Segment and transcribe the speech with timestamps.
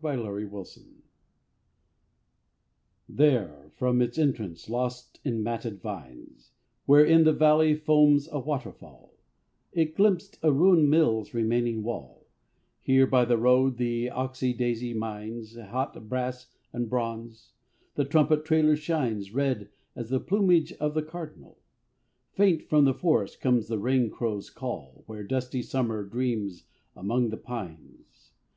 [0.00, 0.78] THE COVERED BRIDGE
[3.08, 6.52] There, from its entrance, lost in matted vines,
[6.86, 9.16] Where in the valley foams a water fall,
[9.72, 12.28] Is glimpsed a ruined mill's remaining wall;
[12.80, 17.50] Here, by the road, the oxeye daisy mines Hot brass and bronze;
[17.96, 21.58] the trumpet trailer shines Red as the plumage of the cardinal.
[22.30, 27.36] Faint from the forest comes the rain crow's call Where dusty Summer dreams among the
[27.36, 28.30] pines.